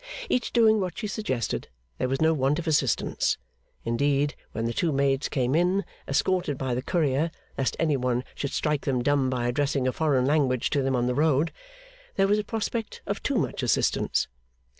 [0.31, 1.67] Each doing what she suggested,
[1.99, 3.37] there was no want of assistance.
[3.85, 8.49] Indeed, when the two maids came in (escorted by the courier, lest any one should
[8.49, 11.51] strike them dumb by addressing a foreign language to them on the road),
[12.15, 14.27] there was a prospect of too much assistance.